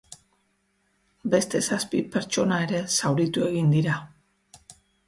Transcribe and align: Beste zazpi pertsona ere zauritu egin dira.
Beste 1.35 1.61
zazpi 1.67 2.01
pertsona 2.17 2.59
ere 2.69 2.83
zauritu 2.97 3.47
egin 3.53 3.73
dira. 3.79 4.05